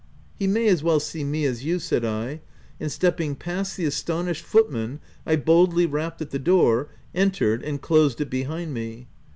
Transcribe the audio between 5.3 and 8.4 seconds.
boldly rapped at the door, entered, and closed it